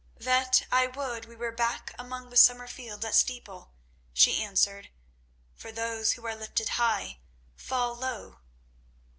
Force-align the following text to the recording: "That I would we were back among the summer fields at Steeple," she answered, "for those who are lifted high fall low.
"That 0.17 0.65
I 0.71 0.87
would 0.87 1.25
we 1.25 1.35
were 1.35 1.51
back 1.51 1.93
among 1.99 2.31
the 2.31 2.35
summer 2.35 2.67
fields 2.67 3.05
at 3.05 3.13
Steeple," 3.13 3.71
she 4.15 4.41
answered, 4.41 4.89
"for 5.53 5.71
those 5.71 6.13
who 6.13 6.25
are 6.25 6.35
lifted 6.35 6.69
high 6.69 7.19
fall 7.55 7.93
low. 7.93 8.39